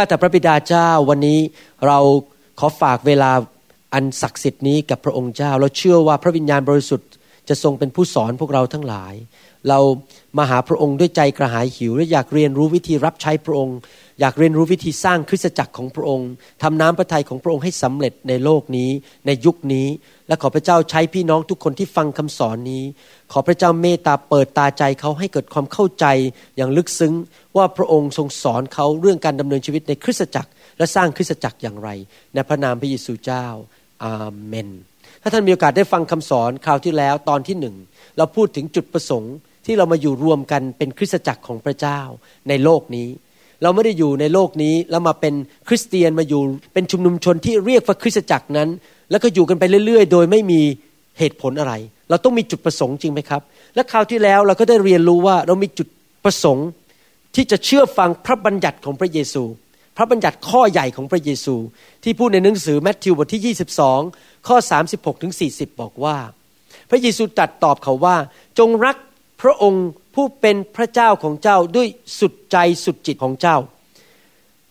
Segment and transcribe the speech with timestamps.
[0.00, 1.38] ข้าแต่พระบิดาเจ้าวันนี้
[1.86, 1.98] เรา
[2.58, 3.30] ขอฝากเวลา
[3.94, 7.08] อันศักดิ์สิทธิ์นี้กับพระองค์เจ้า เราเชื่อว่าพระวิญญาณบริสุทธิ์
[7.48, 9.14] จะทรงเป็นผู้สอนพวกเราทั้งหลาย
[9.68, 9.80] เรา
[10.38, 13.78] มาหาพระองค์ด้วยใจกระหายหิว และอยากเรียนรู้วิธีรับใช้พระองค์
[14.20, 16.30] อยากเรียนรู้วิธีสร้างคริสตจักรของพระองค์
[16.62, 18.90] ทำน้ำพระทัยของพระองค์ให้สำเร็จในโลกนี้
[19.26, 19.86] ในยุคนี้
[20.28, 22.84] และขอพระเจ้าใช้พี่น้องทุกคนที่ฟังคำสอนนี้
[23.32, 26.06] ขอพระเจ้าเมตตาเปิดตาใจเขาให้เกิดความเข้าใจ
[26.56, 27.14] อย่างลึกซึ้ง
[27.56, 31.88] ว่าพระองค์ทรงสอนเขาเรื่องการดำเนินชีวิตในคริสตจักร และสร้างคริสตจักรอย่างไร
[32.34, 33.46] ในพระนามพระเยซูเจ้า
[34.04, 34.68] อาเมน
[35.22, 37.76] ถ้าท่านมีโอกาสได้ฟังคำสอนคราวที่แล้วตอนที่หนึ่ง
[38.18, 39.34] เราพูดถึงจุดประสงค์
[39.66, 42.00] ที่เรามาอยู่รวมกันเป็นคริสตจักรของพระเจ้า
[42.48, 43.08] ในโลกนี้
[43.62, 45.34] เราไม่ได้อยู่ในโลกนี้แล้วมาเป็น
[45.68, 46.42] คริสเตียนมาอยู่
[46.74, 48.68] เป็นชุมนุมชนที่เรียกว่าคริสตจักรนั้น
[49.10, 50.60] แล้วก็อยู่กันไปเรื่อย ๆ โดยไม่มี
[51.18, 51.74] เหตุผลอะไร
[52.10, 53.42] เราต้องมีจุดประสงค์จริงไหมครับ
[53.74, 55.88] และคราวที่แล้วเราก็ได้เรียนรู้ว่าเรามีจุด
[56.24, 56.68] ประสงค์
[57.34, 59.42] ที่จะเชื่อฟังพระบัญญัติของพระเยซู
[59.98, 61.56] พระบัญญัติข้อใหญ่ของพระเยซู
[62.04, 63.56] ที่พูดในหนังสือแมทธิวบทที่
[63.98, 64.56] 22 ข้อ
[64.90, 66.16] 36ถึง40 บอกว่า
[66.90, 68.16] พระเยซูตรัสตอบเขาว่า
[68.58, 68.96] จงรัก
[69.42, 73.56] พระองค์ผู้เป็นพระเจ้าของเจ้าด้วยสุดใจสุดจิตของเจ้า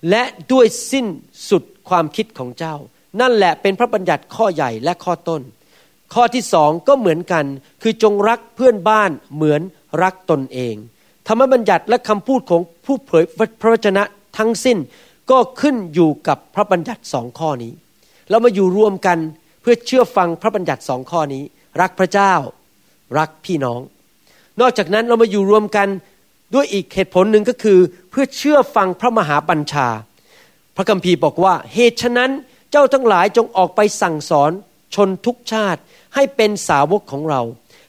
[0.10, 1.06] และด้วยสิ้น
[1.50, 2.76] สุดความคิดของเจ้า
[3.22, 5.42] นั่นแหละเป็นพระบัญญัติข้อใหญ่และข้อต้น
[6.14, 7.46] ข้อที่สองก็เหมือนกัน
[7.82, 9.62] คือจงรักเพื่อนบ้านเหมือน
[10.04, 10.76] รักตนเอง
[11.28, 13.24] ธรรมบัญญัติและคำพูดของผู้เผย
[13.62, 14.04] พระวจนะ
[14.38, 14.78] ทั้งสิ้น
[15.32, 17.74] ก็ขึ้นอยู่กับพระบัญญัติสองข้อนี้
[18.30, 19.18] เรามาอยู่รวมกัน
[19.62, 21.44] เพื่อเชื่อฟังพระบัญญัติสองข้อนี้
[21.82, 22.34] รักพระเจ้า
[23.18, 23.82] รักพี่น้อง
[24.62, 25.88] นอกจากนั้นเรามาอยู่รวมกัน
[26.54, 27.80] ด้วยอีกเหตุผลหนึ่งก็คือ
[28.10, 29.88] เพื่อเชื่อฟังพระมหาบัญชา
[30.76, 32.32] พระคัมภีร์บอกว่า เหตุฉะนั้น
[32.72, 34.52] เจ้าทั้งหลายจงออกไปสั่งสอน
[34.96, 35.80] ชนทุกชาติ
[36.16, 37.42] ให้เป็นสาวกของเรา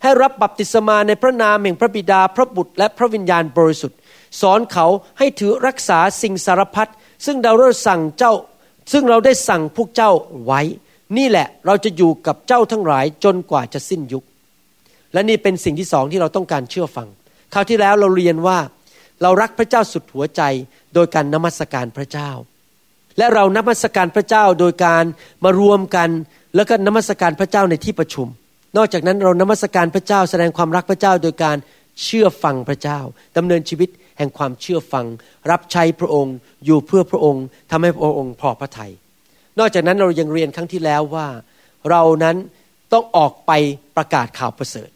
[0.02, 3.98] ให้รับบัพติศมาในพระนามแห่งพระบิดาพระบุตรและพระวิญญาณบริสุทธิ์
[4.40, 4.86] สอนเขา
[5.18, 6.90] ให้ถือรักษาสิ่งสารพัด
[7.26, 8.32] ซึ่งเราได้สั่งเจ้า
[8.92, 10.10] ซึ่งเราได้สั่งพวกเจ้า
[10.44, 10.60] ไว้
[11.18, 14.24] นี่แหละเราจะอยู่กับเจ้าทั้งหลายจนกว่าจะสิ้นยุค
[15.12, 17.08] และนี่เป็นสิ่งที่สองที่เราต้องการเชื่อฟัง
[17.54, 18.58] คราวที่แล้วเราเรียนว่า
[19.22, 20.42] เรารักพระเจ้าสุดหัวใจ
[20.94, 22.30] โดยการนมัสการพระเจ้า
[23.18, 25.04] และเรานมัสการพระเจ้าโดยการ
[25.44, 26.08] มารวมกัน
[26.56, 28.28] แล้วก็นมัสการพระเจ้าในที่ประชุม
[28.76, 31.56] นอกจากนั้นเรานมัสการพระเจ้าแสดงความรักพระเจ้าโดยการ
[32.02, 32.98] เชื่อฟังพระเจ้า
[33.36, 35.06] ดำเนินชีวิต แห่งความเชื่อฟัง
[35.50, 38.92] รับใช้พระองค์อยู่เพื่อพระองค์ทำให้พระองค์พอพระทยัย
[39.58, 41.26] นอกจากนั้นเรายังเรียนครั้งที่แล้วว่า
[41.90, 42.36] เรานั้น
[42.92, 43.52] ต้องออกไป
[43.96, 44.90] ประกาศข่าวประเสริฐ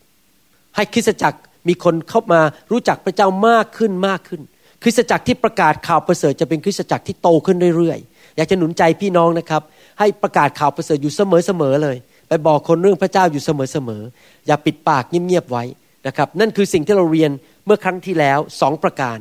[0.77, 1.38] ให้คริสตจักร
[1.69, 2.41] มีคนเข้ามา
[2.72, 4.41] รู้จักพระเจ้ามากขึ้นมากขึ้น
[4.83, 9.62] คริสตจักรที่ประกาศข่าวประเสริฐจะเป็นคริสตจักรที่โตขึ้นเรื่อยๆ อยากจะหนุนใจพี่น้องนะครับ
[9.99, 11.97] ให้ประกาศข่าวประเสริฐอยู่เสมอๆเลย
[12.28, 15.65] ไปบอกคนเรื่องพระเจ้าอยู่เสมอๆอย่าปิดปากเงียบๆไว้
[16.06, 17.31] นะครับ นั่นคือสิ่งที่เราเรียน
[17.67, 19.19] เมื่อครั้งที่แล้วสองประการ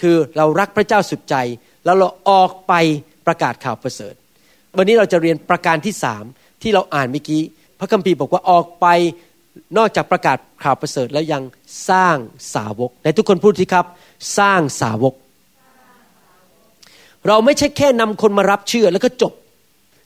[0.00, 1.34] คือเรารักพระเจ้าสุดใจ
[1.84, 2.72] แล้วเราออกไป
[3.26, 4.14] ประกาศข่าวประเสริฐ
[4.76, 6.24] วันนี้เราจะเรียนประการที่สาม
[6.62, 7.42] ที่เราอ่านเมื่อกี้
[7.80, 8.86] พระคัมภีร์บอกว่าออกไป
[9.78, 11.42] นอกจากประกาศข่าวประเสริฐแล้วยัง
[11.90, 12.16] สร้าง
[12.54, 13.86] สาวกในทุกคนพูดที่ครับ
[14.38, 15.14] สร้างสาวก
[17.28, 19.32] เราไม่ใช่แค่นำคนมารับเชื่อแล้วก็จบ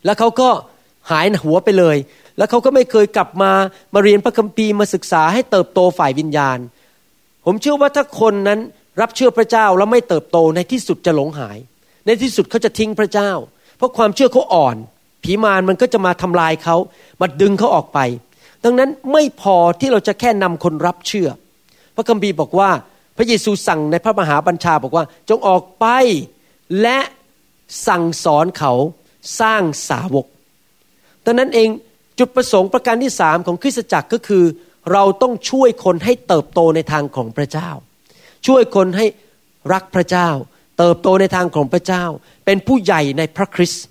[0.04, 0.48] แล้วเขาก็
[1.10, 1.96] หายหัวไปเลย
[2.38, 3.52] แล้วเขาก็ไม่เคยกลับมา
[3.94, 6.58] มาเรียนพระคัมภีร์มาศึกษาให้เติบโตฝ่ายวิญญาณ
[7.50, 8.60] ผมเชื่อว่าถ้าคนนั้น
[9.00, 11.58] รับเชื่อพระเจ้าแล้วไม่เติบโตในที่สุดจะหลงหาย
[12.06, 13.30] ในที่สุดเขาจะทิ้งพระเจ้า
[13.76, 14.76] เพราะความเชื่อเขาอ่อน
[15.22, 16.76] ผีมารมันก็จะมาทำลายเขา
[17.20, 17.98] มาดึงเขาออกไป
[18.64, 21.28] ดังนั้นไม่พอที่เราจะแค่นำคนรับเชื่อ
[21.96, 22.70] พระคัมภีร์บอกว่า
[23.16, 25.86] พระเยซูสั่งในพระมหาบัญชาบอกว่าจงออกไป
[26.82, 26.98] และ
[27.86, 28.72] สั่งสอนเขา
[29.40, 30.26] สร้างสาวก
[31.26, 31.68] ดังนั้นเอง
[32.18, 34.44] จุดประสงค์ประการที่สามของคริสตจักรก็คือ
[34.92, 37.70] เราต้องช่วยคนให้เติบโตในทางของพระเจ้า
[38.46, 39.06] ช่วยคนให้
[39.72, 40.28] รักพระเจ้า
[40.78, 42.04] เติบโตในทางของพระเจ้า
[42.44, 43.84] เป็นผู้ใหญ่ในพระคริสต์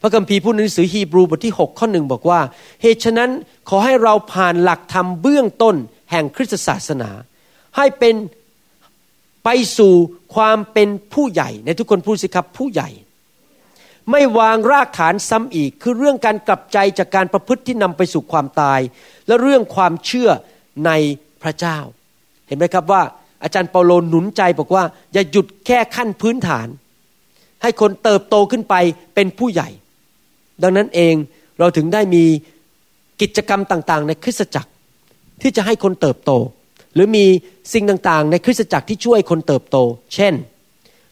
[0.00, 2.40] พระคัมภีร์พูดในหนังสือฮีบรูบทที่ 6 ข้อหนึ่งบอกว่า
[2.82, 3.30] เหตุฉะนั้น
[3.68, 5.76] ขอให้เราผ่านหลักธรรมเบื้องต้น
[6.10, 7.10] แห่งคริสตศาสนา
[7.76, 8.14] ให้เป็น
[9.44, 9.48] ไป
[9.78, 9.94] สู่
[10.34, 12.88] ความเป็นผู้ใหญ่ ในทุกคนพูดสิครับผู้ใหญ่
[14.10, 18.80] ไม่วางรากฐานซ้ำอีก คือเรื่องการกลับใจจากการประพฤติที่นำไปสู่ความตาย
[19.26, 20.30] และเรื่องความเชื่อ
[20.86, 20.90] ใน
[21.42, 21.78] พระเจ้า
[22.46, 23.02] เห็นไหมครับว่า
[23.42, 26.68] อาจารย์เปาโลหนุนใจบอกว่า อย่าหยุดแค่ขั้นพื้นฐาน
[27.62, 28.74] ให้คนเติบโตขึ้นไป
[29.14, 29.68] เป็นผู้ใหญ่
[30.62, 31.14] ดังนั้นเอง
[31.58, 32.24] เราถึงได้มี
[33.20, 34.70] กิจกรรมต่างๆ ในคริสตจักร
[35.42, 36.32] ที่จะให้คนเติบโต
[36.94, 37.24] หรือมี
[37.72, 39.76] สิ่งต่างๆ ในคริสตจักรที่ช่วยคนเติบโต
[40.14, 40.34] เช่น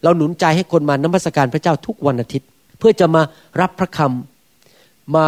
[0.02, 2.48] เราหนุนใจให้คนมานมัสการพระเจ้าทุกวันอาทิตย์
[2.78, 3.22] เพื่อจะมา
[3.60, 5.26] รับพระคำมา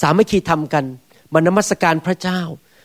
[0.00, 0.84] สามัคคีทำกัน
[1.32, 2.40] มานมัสการพระเจ้า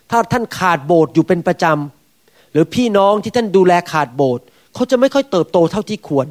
[0.09, 4.43] ถ้าท่านขาดโบสถ์อยู่เป็นประจำหรือพี่น้องที่ท่านดูแลขาดโบสถ์
[4.73, 6.27] เขาจะไม่ค่อยเติบโตเท่าที่ควร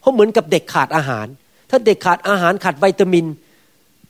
[0.00, 1.26] เขาเหมือนกับเด็กขาดอาหาร
[1.70, 3.26] ถ้าเด็กขาดอาหารขาดวิตามิน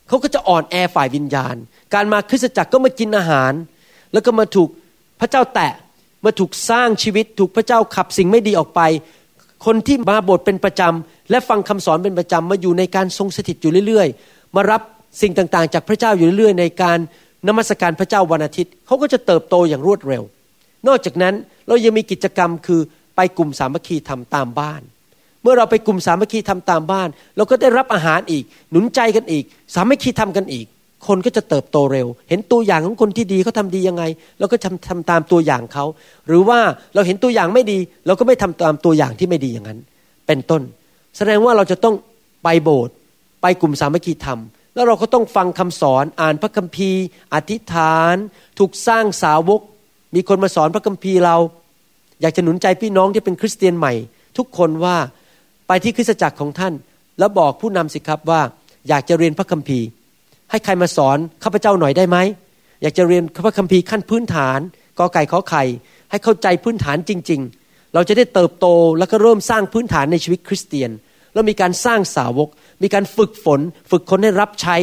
[0.07, 1.55] เขาก็จะอ่อนแอฝ่ายวิญญาณ
[1.93, 3.53] การมาคริสตจักรก็มากินอาหาร
[4.13, 4.69] แล้วก็มาถูก
[5.19, 5.73] พระเจ้าแตะ
[6.25, 8.81] มาถูกสร้างชีวิตถูกพระเจ้าขับสิ่งไม่ดีออกไป
[9.65, 14.81] คนที่มาโบสถ์เป็นประจำและฟังคำสอนเป็นประจำมาอยู่ในการทรงสถิตอยู่เรื่อยๆ มารับ
[15.21, 16.99] สิ่งต่างๆ จากพระเจ้าอยู่เรื่อยๆ ในการ
[17.47, 20.23] นมัสการพระเจ้าวันอาทิตย์เขาก็จะเติบโตอย่างรวดเร็ว
[20.87, 21.33] นอกจากนั้น
[21.67, 22.81] เรายังมีกิจกรรมคือ
[23.15, 24.81] ไปกลุ่มสามัคคีทำตามบ้าน
[25.41, 29.43] เมื่อเราไปกลุ่มสามัคคีทำตามบ้าน เราก็ได้รับอาหารอีก หนุนใจกันอีก
[29.75, 30.65] สามัคคีทำกันอีก
[31.07, 34.03] คนก็จะเติบโตเร็ว เห็นตัวอย่างของคนที่ดีเขาทาดียังไง
[34.39, 35.85] เราก็ทำทำตามตัวอย่างเขา
[36.27, 36.59] หรือว่า
[36.95, 39.79] เราเห็นตัวอย่างไม่ดี เราก็ไม่ทำตามตัวอย่างที่ไม่ดีอย่างนั้น
[40.27, 40.61] เป็นต้น
[41.17, 41.95] แสดงว่าเราจะต้อง
[42.43, 42.93] ไปโบสถ์
[43.41, 44.39] ไปกลุ่มสามัคคีธรรม
[44.73, 48.15] แล้วเราก็ต้องฟังคำสอนอ่านพระคัมภีร์ อธิษฐาน
[48.59, 49.61] ถูกสร้างสาวก
[50.15, 51.37] มีคนมาสอนพระคัมภีร์เรา
[52.21, 53.93] อยากจะหนุนใจพี่น้องที่เป็นคริสเตียนใหม่
[54.37, 54.97] ทุกคนว่า
[55.67, 56.73] ไปที่คริสตจักรของท่าน
[57.19, 58.41] แล้วบอกผู้นำสิครับว่า
[58.89, 59.85] อยากจะเรียนพระคัมภีร์
[60.51, 62.17] ให้ใครมาสอนข้าพเจ้าหน่อยได้ไหม
[62.81, 64.59] อยากจะเรียนพระคัมภีร์ขั้นพื้นฐาน
[64.99, 65.63] กอไก่ขอไข่
[66.11, 68.67] ให้เข้าใจพื้นฐานจริง ๆ เราจะได้เติบโต
[68.99, 70.91] แล้วก็เริ่มสร้างพื้นฐานในชีวิตคริสเตียน
[71.33, 72.49] แล้วมีการสร้างสาวก
[72.83, 73.59] มีการฝึกฝน
[73.91, 74.75] ฝึกคนให้รับใช้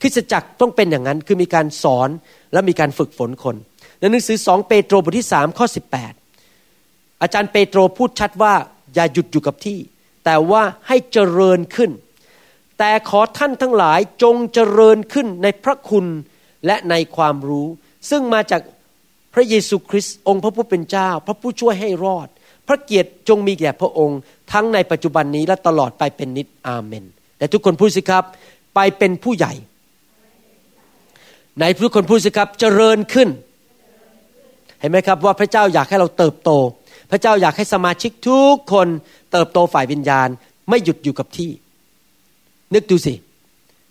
[0.00, 2.08] คริสตจักรต้องเป็นอย่างนั้นคือมีการสอน
[2.52, 3.56] และมีการฝึกฝนคน
[3.98, 5.66] ในหนังสือสองเปโตรบทที่สามข้อ
[6.44, 8.54] 18 อาจารย์เปโตรพูดชัดว่า
[8.94, 9.78] อย่าหยุดอยู่กับที่
[10.24, 11.90] แต่ว่าให้เจริญขึ้น
[12.78, 16.06] แต่ขอท่านทั้งหลายจงเจริญขึ้นในพระคุณ
[16.66, 17.66] และในความรู้
[18.10, 18.60] ซึ่งมาจาก
[19.34, 22.28] พระเยซูคริสต์องค์พระผู้เป็นเจ้า พระผู้ช่วยให้รอด
[22.68, 24.18] พระเกียรติจงมีแก่พระองค์
[24.52, 27.04] ทั้งในปัจจุบันนี้และตลอดไปเป็นนิจอาเมน
[27.38, 28.24] แต่ทุกคนพูดสิครับ
[28.74, 29.52] ไปเป็นผู้ใหญ่
[31.60, 33.28] ในทุกคนพูดสิครับเจริญขึ้น
[34.80, 36.50] เห็นไหมครับว่าพระเจ้าอยากให้เราเติบโต
[37.10, 38.88] พระเจ้าอยากให้สมาชิกทุกคน
[39.32, 40.28] เติบโตฝ่ายวิญญาณ
[40.68, 41.50] ไม่หยุดอยู่กับที่
[42.74, 43.14] นึกดูสิ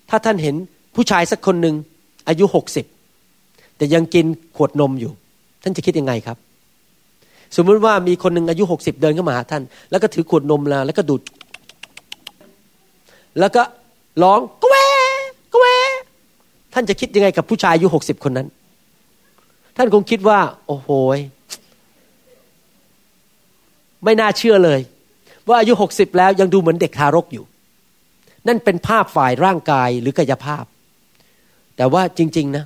[0.10, 0.56] ถ้าท่านเห็น
[0.95, 1.75] ผู้ชายสักคนหนึ่ง
[2.27, 2.86] อายุหกสิบ
[3.77, 4.25] แต่ยังกิน
[4.56, 5.12] ขวดนมอยู่
[5.63, 6.38] ท่านจะคิดยังไงครับ
[7.56, 11.22] สมมติว่ามีคนหนึ่งอายุหกสิบเดินเข้ามาหาท่าน แล้วก็ถือขวดนมมาแล้วก็ดูด
[13.39, 13.63] แล้วก็
[14.24, 14.75] ร้องกแว
[15.54, 15.66] กแว
[16.74, 18.48] ท่านจะคิดยังไงกับผู้ชายอายุหกสิบคนนั้น
[19.78, 20.89] ท่านคงคิดว่า โอ้โห
[24.04, 24.80] ไม่น่าเชื่อเลย
[25.48, 27.45] ว่าอายุหกสิบแล้วยังดูเหมือนเด็กทารกอยู่
[28.47, 30.65] นั่นเป็นภาพฝ่ายร่างกายหรือกายภาพ
[31.77, 32.65] แต่ว่าจริง ๆนะ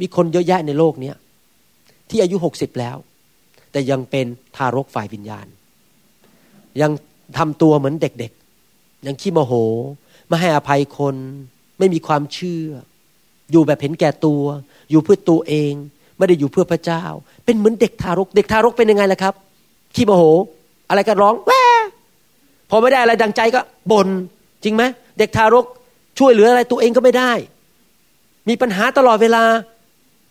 [0.00, 1.12] มีคนเยอะแยะในโลกนี้
[2.10, 2.96] ที่อายุหกสิบแล้ว
[3.72, 4.26] แต่ยังเป็น
[4.56, 5.46] ทารกฝ่ายวิญญาณ
[6.80, 6.90] ยัง
[7.38, 9.52] ทำตัวเหมือนเด็กๆ ยังขี้โมโห
[10.28, 11.16] ไม่ให้อภัยคน
[11.78, 12.66] ไม่มีความเชื่อ
[13.50, 14.42] อยู่แบบเห็นแก่ตัว
[14.90, 15.72] อยู่เพื่อตัวเอง
[16.18, 17.04] ไม่ได้อยู่เพื่อพระเจ้า
[17.44, 19.34] เป็นเหมือนเด็กทารก เด็กทารกเป็นยังไงล่ะครับ
[19.94, 20.22] ขี้โมโห
[20.88, 21.52] อะไรก็ร้องแว
[22.70, 24.08] พอไม่ได้อะไรดังใจก็บน่น
[24.64, 24.82] จริงไหม
[25.18, 25.64] เด็กทารก
[26.18, 27.32] ช่วยเหลืออะไรตัวเองก็ไม่ได้
[28.48, 29.44] มีปัญหาตลอดเวลา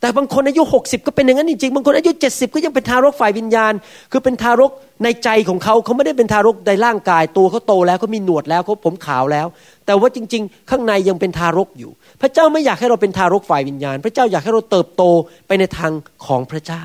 [0.02, 3.74] แต่บางคนอายุหกสิบก็เป็นอย่างนั้นจริงๆบางคนอายุเจ็ดสิบก็ยังเป็นทารกฝ่ายวิญญาณ
[4.12, 4.72] คือเป็นทารก
[5.04, 9.48] ในใจของเขาเขาไม่ได้เป็นทารกในร่างกายตัวเขาโตแล้วเขามีหนวดแล้วเขาผมขาวแล้ว
[9.86, 11.92] แต่ว่าจริง ๆ ข้างในยังเป็นทารกอยู่
[12.22, 15.04] พระเจ้าไม่อยากให้เราเป็นทารกฝ่ายวิญญาณ พระเจ้าอยากให้เราเติบโต
[15.48, 15.92] ไปในทาง
[16.26, 16.84] ของพระเจ้า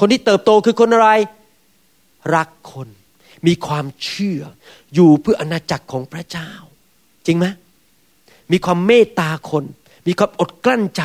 [0.00, 1.08] คนที่เติบโตคือคนอะไร
[2.34, 2.88] รักคน
[3.46, 4.40] มีความเชื่อ
[4.94, 6.50] อยู่เพื่ออนาจักรของพระเจ้า
[7.26, 7.46] จริงไหม
[8.52, 9.64] มีความเมตตาคน
[10.06, 11.02] มีความอดกลั้นใจ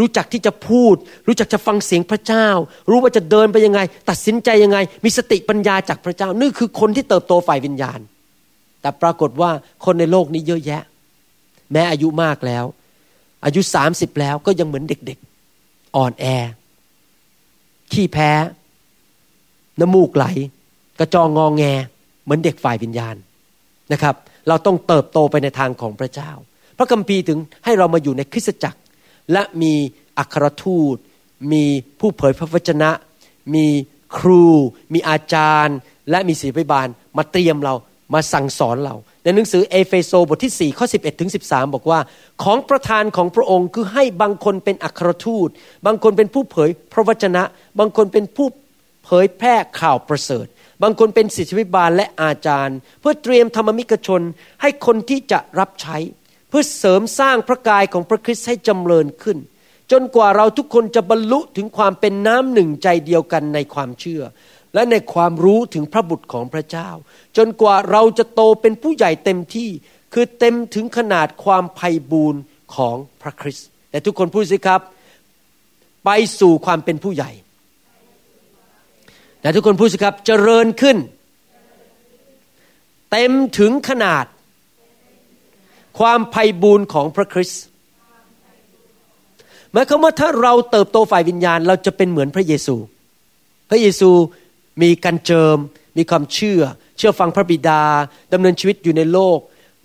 [0.00, 0.94] รู้จักที่จะพูด
[1.26, 2.48] รู้จักจะฟังเสียงพระเจ้า
[2.90, 8.00] รู้ว่าจะเดินไปยังไง ตัดสินใจยังไง มีสติปัญญาจากพระเจ้านี่คือคนที่เติบโตฝ่ายวิญญาณ
[8.80, 9.50] แต่ปรากฏว่า
[9.84, 10.82] คนในโลกนี้เยอะแยะ
[11.72, 12.64] แม้อายุมากแล้ว
[13.44, 16.26] อายุสามสิบแล้วก็ยังเหมือนเด็กๆ อ่อนแอ
[17.92, 18.30] ขี้แพ้
[19.80, 20.26] น้ำมูกไหล
[20.98, 21.64] กระจองงองแง
[22.24, 23.16] เหมือนเด็กฝ่ายวิญญาณ
[23.92, 24.14] นะครับ
[24.48, 26.30] เราต้องเติบโตไปในทางของพระเจ้า
[26.78, 28.80] พระคัมภีร์ถึงให้เรามาอยู่ในคริสตจักร
[29.32, 29.72] และมี
[30.18, 30.96] อัครทูต
[31.52, 31.64] มี
[32.00, 32.90] ผู้เผยพระวจนะ
[33.54, 33.66] มี
[34.18, 34.44] ครู
[34.92, 35.76] มีอาจารย์
[36.10, 37.74] และมีศิษยบาลมาเตรียมเรา
[38.14, 42.00] มาสั่งสอนเรา ในหนังสือเอเฟโซบทที่ 4 ข้อ 11ถึง13 บอกว่า
[42.42, 45.48] ของประธานของพระองค์คือให้บางคนเป็นอัครทูต
[45.86, 47.42] บางคนเป็นผู้เผยพระวจนะ
[47.78, 48.46] บางคนเป็นผู้
[49.04, 50.46] เผยแพร่ข่าวประเสริฐ
[50.82, 54.22] บางคนเป็นศิษยวิบาลและอาจารย์ เพื่อเตรียมธรรมมิกชน
[54.62, 55.96] ให้คนที่จะรับใช้
[56.48, 59.38] เพื่อเสริมสร้างพระกายของพระคริสต์ให้จำเริญขึ้น
[59.92, 64.22] จนกว่าเราทุกคนจะบรรลุถึงความเป็นน้ำหนึ่งใจเดียวกันในความเชื่อ
[64.74, 66.88] และในความรู้ถึงพระบุตรของพระเจ้า
[67.36, 69.70] จนกว่าเราจะโตเป็นผู้ใหญ่เต็มที่
[70.12, 72.40] คือเต็มถึงขนาดความไพ่บูรณ์
[72.74, 74.80] ของพระคริสต์แต่ทุกคนพูดสิครับ
[76.04, 77.30] ไปสู่ความเป็นผู้ใหญ่
[79.44, 80.96] แต่ทุกคนพูดสิครับเจริญขึ้น
[83.10, 84.24] เต็มถึงขนาด
[85.98, 87.62] ความไพ่บูรณ์ของพระคริสต์
[89.72, 92.76] หมายความว่าถ้าเราเติบโตฝ่ายวิญญาณ เราจะเป็นเหมือนพระเยซู
[93.70, 94.10] พระเยซู
[94.82, 95.56] มีการเจิม
[95.98, 96.62] มีความเชื่อ
[96.98, 97.82] เชื่อฟังพระบิดา
[98.32, 99.38] ดำเนินชีวิตอยู่ในโลก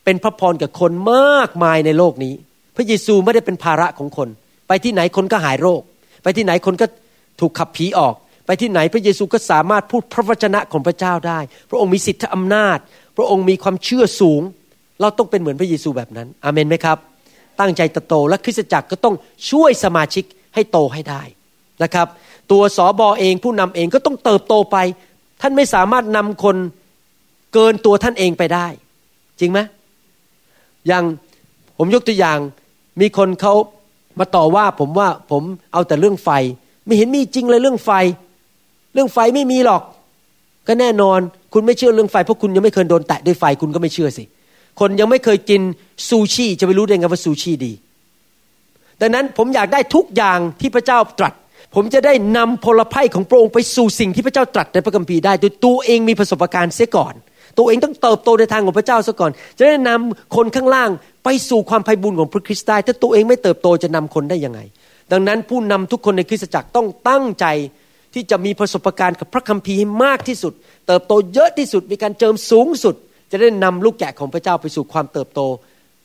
[0.05, 2.33] เป็นพระพรกับคนมากมายในโลกนี้
[2.75, 4.29] พระเยซูไม่ได้เป็นภาระของคน
[4.67, 5.81] ไปที่ไหนคนก็หายโรค
[6.23, 6.85] ไปที่ไหนคนก็
[7.39, 8.15] ถูกขับผีออก
[8.49, 11.39] ไปที่ไหนพระเยซูก็สามารถพูดพระวจนะของพระเจ้าได้
[11.69, 12.77] พระองค์มีสิทธิอำนาจ
[13.17, 14.41] พระองค์มีความเชื่อสูง
[15.01, 16.97] เราต้องเป็นเหมือนพระเยซูแบบนั้นอเมนไหมครับ
[17.59, 19.15] ตั้งใจตโตและคริสตจักรก็ต้อง
[19.51, 20.23] ช่วยสมาชิก
[20.55, 21.21] ให้โตให้ได้
[21.83, 22.07] นะครับ
[22.51, 24.77] ตัวสอบอเองผู้นำเองก็ต้องเติบโตไป
[25.41, 26.57] ท่านไม่สามารถนำคน
[27.53, 28.67] เกินตัวท่านเองไปได้
[29.39, 29.59] จริงไหม
[30.87, 31.03] อย่าง
[31.77, 32.39] ผมยกตัวอย่าง
[33.01, 33.53] มีคนเขา
[34.19, 36.29] มาต่อว่าผมว่าผมเอาแต่เรื่องไฟ
[36.85, 37.91] ไม่เห็นมีจริงเลยเรื่องไฟ
[38.93, 39.81] เรื่องไฟไม่มีหรอก
[40.67, 41.19] ก็แน่นอน
[41.53, 44.23] คุณไม่เชื่อเรื่องไฟเพราะคุณยังไม่เคยโดนแตะด้วยไฟคุณก็ไม่เชื่อสิ
[44.79, 45.61] คนยังไม่เคยกิน
[46.07, 47.73] ซูชิจะไปรู้ได้ไงว่าซูชิดี
[49.01, 51.33] ดังนั้นผมอยากได้ทุกอย่างที่พระเจ้าตรัส
[51.75, 57.13] ผมจะได้นำพลภัยของพระองค์ไปสู่สิ่งที่พระเจ้าตรัสในพระคัมภีร์ได้โดยตัวเองมีประสบการณ์เสียก่อน
[57.57, 60.89] ตัวเองต้องเติบโตในทางของพระเจ้าซะก่อน จะได้นำคนข้างล่าง
[61.23, 64.59] ไปสู่ความไพ่บุญของพระคริสต์ได้ถ้าตัวเองไม่เติบโตจะนำคนได้ยังไง
[65.11, 67.45] ดังนั้นผู้นำทุกคนในคริสตจักรต้องตั้งใจ
[68.13, 70.53] ที่จะมีประสบการณ์กับพระคัมภีร์มากที่สุด
[70.87, 72.95] เติบโตเยอะที่สุดมีการเจิมสูงสุด
[73.31, 75.41] จะได้นำลูกแกะของพระเจ้าไปสู่ความเติบโต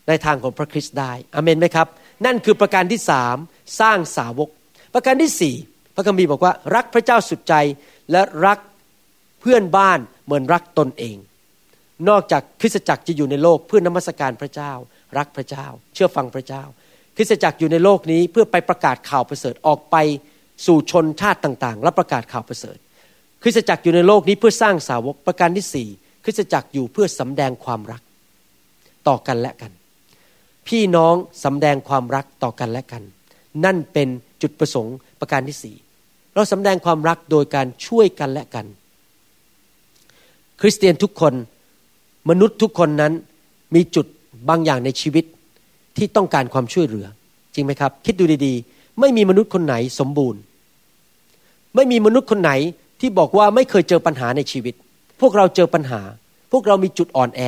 [0.09, 1.89] ในทางของพระคริสต์ได้อเมนไหมครับ
[2.27, 3.37] นั่นคือประการที่สาม
[3.81, 4.49] สร้างสาวก
[4.95, 5.55] ประการที่สี่
[5.95, 7.55] พระคัมภีร์บอกว่ารักพระเจ้าสุดใจ
[8.13, 8.59] และรัก
[9.41, 11.17] เพื่อนบ้านเหมือนรักตนเอง
[12.09, 14.73] นอกจากคริสตจักรจะอยู่ในโลกเพื่อนมัสการพระเจ้า
[15.19, 16.63] รักพระเจ้า เชื่อฟังพระเจ้า
[17.17, 19.97] คริสตจักรอยู่ในโลกนี้เพื่อไปประกาศข่าวประเสริฐออกไป
[20.67, 22.79] สู่ชนชาติต่างๆ และประกาศข่าวประเสริฐ
[23.43, 25.89] คริสตจักรอยู่ในโลกนี้เพื่อสร้างสาวกประการที่สี่
[26.25, 28.03] คริสตจักรอยู่เพื่อสำแดงความรัก
[29.09, 29.73] ต่อกันและกัน
[30.69, 33.03] พี่น้องสำแดงความรักต่อกันและกัน
[33.65, 34.09] นั่นเป็น
[34.43, 35.77] จุดประสงค์ประการที่สี่
[36.35, 38.67] เราสำแดงความรักโดยการช่วยกันและกัน
[40.61, 41.35] คริสเตียนทุกคน
[42.31, 43.13] มนุษย์ทุกคนนั้น
[43.75, 44.07] มีจุด
[44.49, 45.25] บางอย่างในชีวิต
[45.97, 47.07] ที่ต้องการความช่วยเหลือ
[47.55, 50.41] จริงไหมครับ คิดดูดีๆ ไม่มีมนุษย์คนไหนสมบูรณ์
[51.75, 52.53] ไม่มีมนุษย์คนไหน
[53.01, 54.75] ที่บอกว่าไม่เคยเจอปัญหาในชีวิต
[55.21, 56.01] พวกเราเจอปัญหา
[56.53, 57.41] พวกเรามีจุดอ่อนแอ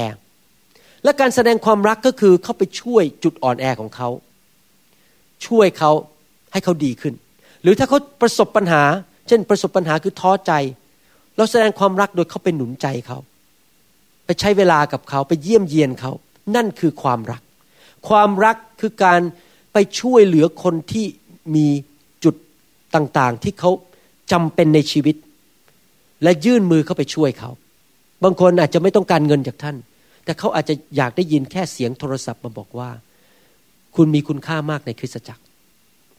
[1.04, 4.08] และการแสดงความรักก็คือเข้าไปช่วยจุดอ่อนแอของเขา
[5.46, 5.90] ช่วยเขา
[6.52, 7.14] ให้เขาดีขึ้น
[7.62, 8.82] หรือถ้าเขาประสบปัญหา
[9.28, 10.52] เช่นประสบปัญหาคือท้อใจ
[11.36, 13.18] เราแสดงความรักโดยเขาไปหนุนใจเขา
[14.26, 16.12] ไปใช้เวลากับเขาไปเยี่ยมเยียนเขา
[16.56, 17.42] นั่นคือความรัก
[18.08, 19.20] ความรักคือการ
[19.72, 21.06] ไปช่วยเหลือคนที่
[21.54, 21.66] มี
[22.24, 22.34] จุด
[22.94, 23.70] ต่างๆ ที่เขา
[24.32, 25.16] จำเป็นในชีวิต
[26.22, 27.50] และยื่นมือเข้าไปช่วยเขา
[28.24, 29.76] บางคนอาจจะไม่ต้องการเงินจากท่าน
[30.24, 32.90] แต่เขาอาจจะอยากได้ยินแค่เสียงโทรศัพท์มาบอกว่า
[33.96, 35.42] คุณมีคุณค่ามากในคริสตจักร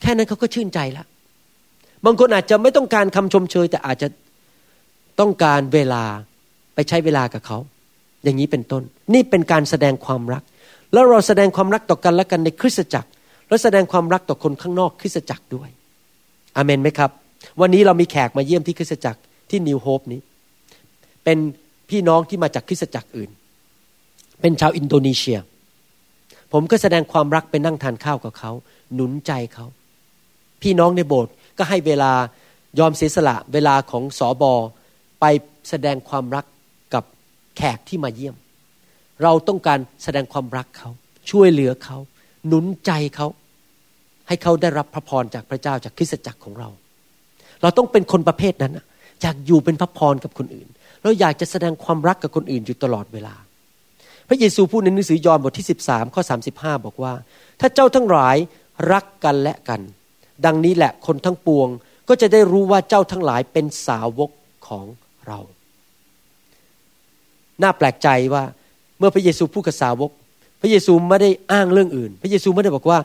[0.01, 1.05] แค่นั้นเขาก็ชื่นใจละ
[2.05, 4.07] บางคนอาจจะไม่ต้องการคำชมเชย แต่อาจจะ
[5.19, 6.03] ต้องการเวลา
[6.75, 7.57] ไปใช้เวลากับเขา
[8.23, 10.43] อย่างนี้เป็นต้น นี่เป็นการแสดงความรัก
[10.93, 13.09] แล้วเราแสดงความรักต่อกันและกันในคริสตจักร
[13.49, 15.69] และแสดงความรักต่อคนข้างนอกคริสตจักรด้วย
[16.55, 17.11] อเมนไหมครับ
[17.61, 20.19] วันนี้เรามีแขกมาเยี่ยมที่คริสตจักรที่นิวโฮปนี้
[21.23, 21.37] เป็น
[21.89, 23.31] พี่น้องที่มาจากคริสตจักรอื่น
[24.41, 25.39] เป็นชาวอินโดนีเซีย
[26.53, 28.51] ผมก็แสดงความรักไปนั่งทานข้าวกับเขา
[28.93, 29.65] หนุนใจเขา
[30.61, 32.11] พี่น้องในโบสถ์ก็ให้เวลา
[32.79, 34.53] ยอมเสียสละเวลาของสอบอ
[35.19, 35.25] ไป
[35.69, 36.45] แสดงความรัก
[36.93, 37.03] กับ
[37.57, 38.35] แขกที่มาเยี่ยม
[39.23, 40.89] เราต้องการแสดงความรักเขา
[41.31, 41.97] ช่วยเหลือเขา
[42.47, 43.27] หนุนใจเขา
[44.27, 46.69] ให้เขาได้รับพระพรจากพระเจ้าจากคริสตจักรของเรา
[47.61, 48.73] เราต้องเป็นคนประเภทนั้น
[49.21, 50.67] อยากอยู่เป็นพระพรกับคนอื่น
[51.03, 53.35] เราอยากจะแสดงความรักกับคนอื่นอยู่ตลอดเวลา
[54.27, 56.21] พระเยซูพูดในหนังสือยอห์นบทที่ 13ข้อ
[56.53, 57.13] 35 บอกว่า
[57.59, 58.37] ถ้าเจ้าทั้งหลาย
[58.91, 59.81] รักกันและกัน
[60.45, 61.67] ดังนี้แหละคนทั้งปวง
[62.09, 64.29] ก็จะได้รู้ว่าเจ้าทั้งหลายเป็นสาวก
[64.67, 64.85] ของ
[65.27, 65.39] เรา
[67.61, 68.43] น่าแปลกใจว่า
[68.99, 70.11] เมื่อพระเยซูพูดกับสาวก
[70.61, 72.99] พระเยซูไม่ได้อ้างเรื่องอื่น พระเยซูไม่ได้บอกว่า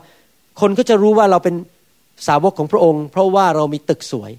[0.61, 1.55] คนก็จะรู้ว่าเราเป็น
[2.27, 4.31] สาวกของพระองค์ เพราะว่าเรามีตึกสวย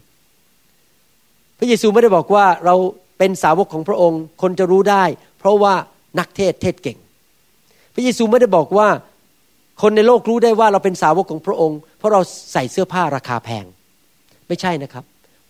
[1.59, 2.75] พระเยซูไม่ได้บอกว่าเรา
[3.19, 5.05] เป็นสาวกของพระองค์ คนจะรู้ได้
[5.39, 5.75] เพราะว่า
[6.19, 6.99] นักเทศเทศเก่ง
[7.95, 8.89] พระเยซูไม่ได้บอกว่า
[9.83, 12.21] คนในโลกรู้ได้ว่าเราเป็นสาวกของพระองค์ เพราะเรา
[12.53, 13.65] ใส่เสื้อผ้าราคาแพง
[14.49, 15.05] ไม่ใช่นะครับ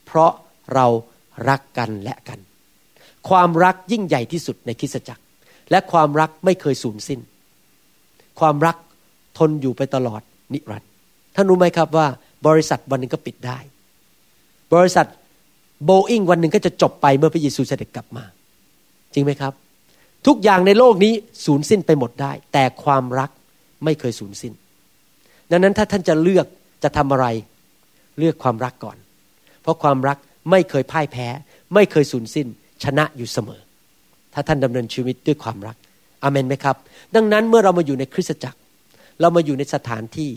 [0.07, 0.33] เพราะ
[0.75, 0.87] เรา
[1.49, 2.39] รักกันและกัน
[3.29, 5.23] ความรักยิ่งใหญ่ที่สุดในคริสตจักร
[5.71, 7.21] และความรักไม่เคยสูญสิ้น
[8.41, 8.77] ความรัก
[9.39, 10.21] ทนอยู่ไปตลอด
[10.53, 10.91] นิรันดร์
[11.35, 12.07] ท่านรู้ไหมครับว่า
[12.47, 13.59] บริษัทวันหนึ่งก็ปิดได้
[14.75, 15.07] บริษัท
[15.85, 18.25] โบอิงวันหนึ่งก็จะจบไปเมื่อพระเยซูเสด็จกลับมา
[19.15, 19.53] จริงไหมครับ
[20.27, 21.13] ทุกอย่างในโลกนี้
[21.45, 23.31] สูญสิ้นไปหมดได้ แต่ความรัก
[23.85, 24.53] ไม่เคยสูญสิ้น
[25.51, 26.47] ดังนั้นถ้าท่านจะเลือก
[26.83, 27.27] จะทำอะไร
[28.19, 28.97] เลือกความรักก่อน
[29.63, 30.19] เพราะความรัก
[30.51, 31.27] ไม่เคยพ่ายแพ้
[31.75, 32.47] ไม่เคยสูญสิ้น
[32.85, 33.61] ชนะอยู่เสมอ
[34.35, 35.77] ถ้าท่านดำเนินชีวิตด้วยความรัก
[36.25, 36.77] อเมนไหมครับ
[37.17, 38.59] ดังนั้นเมื่อเรามาอยู่ในคริสตจักร
[39.21, 40.31] เรามาอยู่ในสถานที่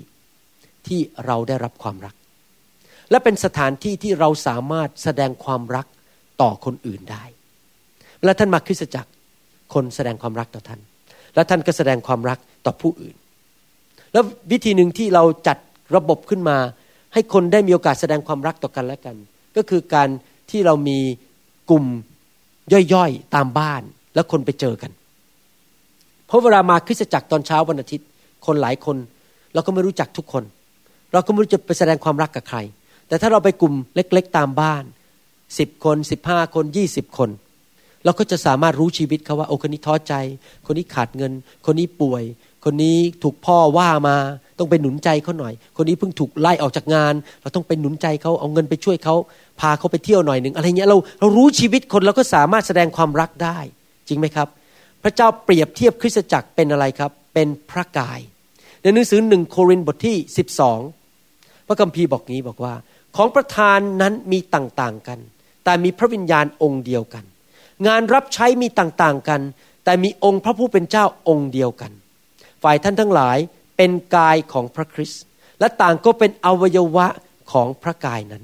[0.88, 2.16] ที่เราได้รับความรัก
[3.12, 5.86] และเป็นสถานที่ที่เราสามารถแสดงความรัก
[6.42, 7.24] ต่อคนอื่นได้
[8.20, 9.10] เวลาท่านมาคริสตจักร
[9.74, 10.80] คนแสดงความรักต่อท่าน
[11.36, 13.16] และท่านก็แสดงความรักต่อผู้อื่น
[14.14, 15.58] แล้ววิธีหนึ่งที่เราจัด
[15.96, 16.58] ระบบขึ้นมา
[17.14, 19.16] ให้คนได้มีโอกาสแสดงความรักต่อกันและกัน
[19.58, 20.10] ก็คือการ
[20.50, 21.00] ที่เรามี
[21.70, 21.86] กลุ่ม
[22.94, 23.82] ย่อยๆตามบ้าน
[24.16, 24.92] แล้วคนไปเจอกัน
[26.28, 28.08] เพราะเวลามาคริสตจักรตอนเช้าวันอาทิตย์
[28.46, 28.98] คนหลายคน
[29.54, 30.44] เราก็ไม่รู้จักทุกคน
[31.14, 32.60] เราก็ไม่รู้จะไปแสดงความรักกับใคร
[33.08, 34.84] แต่ถ้าเราไปกลุ่มเล็ก ๆ ตามบ้าน
[35.60, 37.30] สิบคนสิบห้าคนยี่สิบคน
[38.06, 40.14] เราก็จะสามารถรู้ชีวิตเขาว่าโอ้คนนี้ท้อใจ
[40.66, 41.32] คนนี้ขาดเงิน
[41.66, 42.24] คนนี้ป่วย
[42.66, 44.18] คนนี้ถูกพ่อว่ามา
[44.60, 49.16] ต้องไปหนุนใจเขาหน่อย คนนี้เพิ่งถูกไล่ออกจากงาน เราต้องไปหนุนใจเขาเอาเงินไปช่วยเขา
[49.60, 53.58] พาเขาไปเที่ยวหน่อยหนึ่งอะไรเงี้ยเราเรารู้ชีวิตคนเราก็สามารถแสดงความรักได้
[54.08, 54.48] จริงไหมครับ
[55.04, 58.20] พระเจ้าเปรียบเทียบคริสตจักรเป็นอะไรครับ เป็นพระกาย
[58.82, 60.18] ในหนังสือหนึ่งโครินธ์บทที่
[60.92, 62.74] 12 พระคัมภีร์บอกงี้บอกว่า
[63.16, 65.20] ของประธานนั้นมีต่างๆกัน
[65.64, 67.24] แต่มีพระวิญญาณองค์เดียวกัน
[67.88, 69.42] งานรับใช้มีต่างๆกัน
[69.86, 71.92] แต่มีองค์พระผู้เป็นเจ้าองค์เดียวกัน
[72.64, 73.38] ฝ่ายท่านทั้งหลาย
[73.78, 75.24] เป็นกายของพระคริสต์
[75.60, 77.08] และต่างก็เป็นอวัยวะ
[77.52, 78.44] ของพระกายนั้น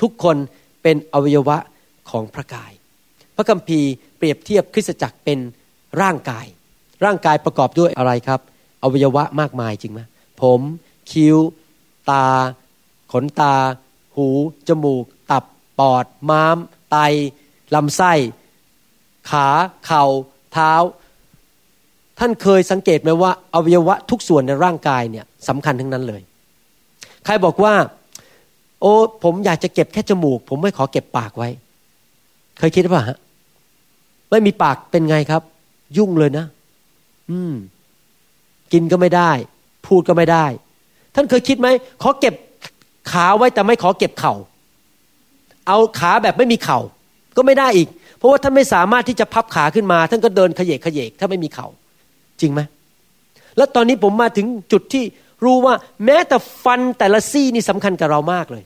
[0.00, 0.36] ทุกคน
[0.82, 1.56] เป็นอวัยวะ
[2.10, 2.72] ของพระกาย
[3.36, 5.38] พระคัมภีร์ เปรียบเทียบคริสตจักรเป็น
[6.02, 6.46] ร่างกาย
[7.04, 8.40] ร่างกายประกอบด้วยอะไรครับ
[8.82, 10.00] อวัยวะมากมายจริงไหม
[10.42, 10.60] ผม
[11.10, 11.36] คิ้ว
[12.10, 12.26] ตา
[13.12, 13.54] ขนตา
[14.16, 14.28] หู
[14.68, 15.44] จมูก ตับ
[15.78, 16.56] ปอด ม้าม
[16.90, 16.96] ไต
[17.74, 18.12] ลำไส้
[19.30, 19.46] ขา
[19.86, 20.04] เข่า
[20.52, 20.72] เท้า
[22.18, 26.22] ท่านเคยสังเกตไหมว่าอวัยวะทุกส่วนในร่างกายเนี่ยสำคัญทั้งนั้นเลย
[27.24, 27.74] ใครบอกว่า
[28.80, 31.48] โอ้ผมอยากจะเก็บแค่จมูก ผมไม่ขอเก็บปากไว้
[32.58, 33.18] เคยคิดป่ะฮะ
[34.30, 35.42] ไม่มีปากเป็นไงครับ
[35.96, 36.46] ยุ่งเลยนะ
[37.30, 37.54] อืม
[38.72, 39.30] กินก็ไม่ได้
[39.86, 40.46] พูดก็ไม่ได้
[41.14, 41.68] ท่านเคยคิดไหม
[42.02, 42.34] ขอเก็บ
[43.12, 44.34] ขาไว้แต่ไม่ขอเก็บเข่า
[45.68, 46.78] เอาขาแบบไม่มีเข่า
[47.36, 47.88] ก็ไม่ได้อีก
[48.18, 51.66] เพราะว่าท่านไม่สามารถที่จะพับขาขึ้นมา ท่านก็เดินขยเยกขยเยกถ้าไม่มีเขา่า
[52.40, 52.60] จริงไหม
[53.56, 55.04] แล้วตอนนี้ผมมาถึงจุดที่
[55.44, 58.64] รู้ว่า แม้แต่ฟันแต่ละซี่นี่สำคัญกับเรามากเลย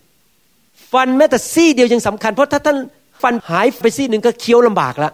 [0.92, 2.76] ฟันแม้แต่ซี่เดียวยังสำคัญ เพราะถ้าท่าน
[3.22, 5.10] ฟันหายไปซี่หนึ่งก็เคี้ยวลำบากละ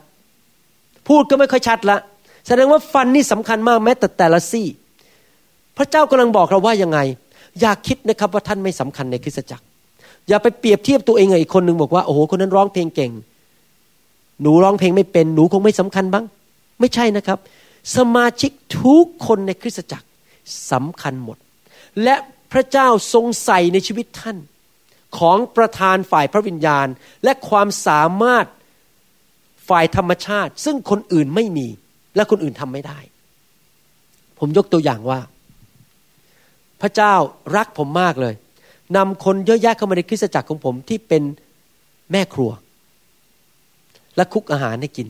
[1.11, 1.99] พูดก็ไม่ค่อยชัดละ
[2.46, 4.66] แสดงว่าฟันนี่สำคัญมากแม้แต่แต่ละซี่
[5.77, 6.99] พระเจ้ากำลังบอกเราว่ายังไง
[7.61, 9.64] อย่าคิดนะครับว่าท่านไม่สำคัญในคริสตจักร
[10.29, 13.12] อย่าไปเปรียบเทียบตัวเองกับอีกคนหนึ่งบอกว่าโอ้โหคนนั้นร้องเพลงเก่ง
[14.42, 16.25] หนูร้องเพลงไม่เป็นหนูคงไม่สำคัญบ้าง
[16.81, 17.38] ไม่ใช่นะครับ
[17.96, 18.51] สมาชิก
[18.83, 20.07] ทุกคนในคริสตจักร
[20.70, 21.37] สำคัญหมด
[22.03, 22.14] และ
[22.53, 24.38] พระเจ้าทรงใส่ในชีวิตท่าน
[25.18, 26.87] ของประธานฝ่ายพระวิญญาณ
[27.25, 28.46] และความสามารถ
[29.70, 31.66] ฝ่ายธรรมชาติ ซึ่งคนอื่นไม่มี
[32.16, 32.98] และคนอื่นทำไม่ได้
[34.38, 35.20] ผมยกตัวอย่างว่า
[36.80, 37.14] พระเจ้า
[37.56, 38.35] รักผมมากเลย
[38.96, 41.22] นำคนเยอะแยะเข้ามาในคริสตจักรของผมที่เป็น
[42.12, 42.50] แม่ครัว
[44.16, 45.09] และคุกอาหารให้กิน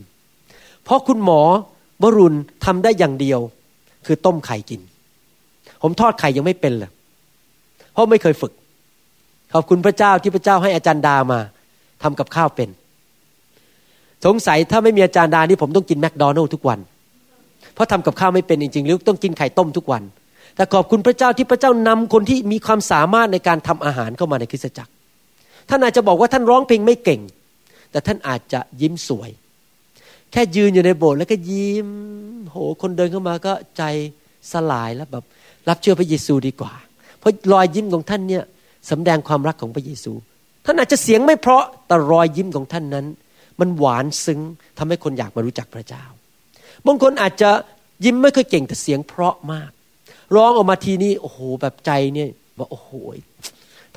[0.83, 1.41] เพราะคุณหมอ
[2.03, 3.39] วรุณทำได้อย่างเดียว
[4.05, 4.81] คือต้มไข่กิน
[5.81, 6.91] ผมทอดไข่ยังไม่เป็นเลย
[7.93, 8.53] เพราะไม่เคยฝึก
[9.53, 11.39] ขอบคุณพระเจ้าที่พระเจ้าให้อาจารย์ดามา
[12.03, 12.69] ทำกับข้าวเป็น
[14.25, 16.79] สงสัยถ้าไม่มีอาจารย์ดานี่ผมต้องกินแมคโดนัลล์ทุกวัน
[17.73, 20.03] เพราะทำกับข้าวไม่เป็นจริงๆหรือต้องกินไข่ต้มทุกวัน
[20.55, 24.91] แต่ขอบคุณพระเจ้าที่พระเจ้านำคนที่มีความสามารถในการทำอาหารเข้ามาในคริสตจักร
[25.69, 27.21] ท่านอาจจะบอกว่าท่านร้องเพลงไม่เก่ง
[27.91, 29.29] แต่ท่านอาจจะยิ้มสวย
[30.31, 31.89] แค่ยืนอยู่ในโบสถ์แล้วก็ยิ้ม
[32.51, 33.83] โห คนเดินเข้ามาก็ใจ
[34.51, 35.23] สลายแล้วแบบ
[35.69, 36.73] รับเชื่อพระเยซูดีกว่า
[37.19, 38.43] เพราะรอยยิ้มของท่านเนี่ย
[38.91, 40.11] สำแดงความรักของพระเยซู
[40.65, 43.05] ท่านอาจจะเสียงไม่เพราะแต่รอยยิ้มของท่านนั้น
[43.59, 44.39] มันหวานซึ้ง
[44.77, 46.03] ทำให้คนอยากมารู้จักพระเจ้า
[46.87, 47.49] บางคนอาจจะ
[48.05, 49.71] ยิ้มไม่ค่อยเก่งแต่เสียงเพราะมาก
[50.35, 52.89] ร้องออกมาทีนี้โอ้โหแบบใจเนี่ยว่าโอ้โห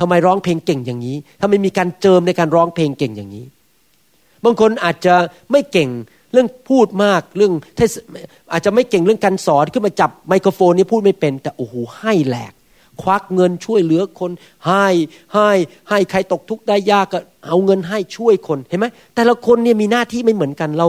[0.00, 3.46] ทำไมร้องเพลงเก่งอย่างนี้ทำไมมีการเจิมในการร้องเพลงเก่งอย่างนี้
[4.44, 5.14] บางคนอาจจะ
[5.50, 5.90] ไม่เก่ง
[6.32, 7.52] เรื่องพูดมากเรื่อง
[8.52, 12.52] อาจจะไม่เก่งเรื่องการสอนขึ้นมาจับไมโครโฟนนี่พูดไม่เป็น แต่โอ้โหให้แหลก
[13.02, 14.30] ควักเงินช่วยเหลือคน
[14.66, 14.86] ให้
[15.34, 15.50] ให้
[15.90, 20.86] ให้ใครตกทุกข์ได้ยากก็เอาเงินให้ช่วยคนเห็นไหมแต่ละคนเนี่ยมีหน้าที่ไม่เหมือนกันเรา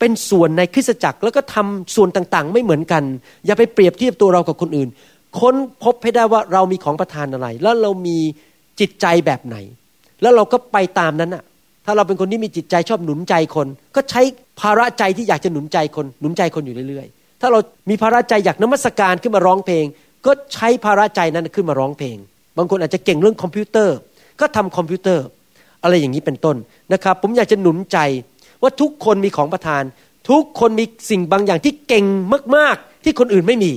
[0.00, 3.02] เป็นส่วนในคริสตจักรแล้วก็ทำส่วนต่างๆ ไม่เหมือนกัน
[3.46, 4.88] อย่าไปเปรียบเทียบตัวเรากับคนอื่น
[5.40, 5.54] ค้น
[5.84, 8.18] พบให้ได้ว่าเรามีของประทานอะไร แล้วเรามี
[8.80, 9.56] จิตใจแบบไหน
[10.22, 11.44] แล้วเราก็ไปตามนั้นอะ
[11.86, 14.22] ถ้าเราเป็นคนที่มีจิตใจชอบหนุนใจคน ก็ใช้
[14.60, 17.58] ภาระใจที่อยากจะหนุนใจคน หนุนใจคนอยู่เรื่อยๆ ถ้าเรา
[17.90, 19.84] มีภาระใจอยากนมัสการขึ้นมาร้องเพลง
[20.26, 22.16] ก็ใช้ภาระใจนั้นขึ้นมาร้องเพลง
[22.58, 23.96] บางคนอาจจะเก่งเรื่องคอมพิวเตอร์
[24.40, 25.24] ก็ทำคอมพิวเตอร์
[25.82, 26.56] อะไรอย่างนี้เป็นต้น
[26.92, 27.98] นะครับ ผมอยากจะหนุนใจ
[28.62, 29.82] ว่าทุกคนมีของประทาน
[30.30, 32.04] ทุกคนมีสิ่งบางอย่างที่เก่ง
[32.56, 33.72] มากๆ ที่คนอื่นไม่มี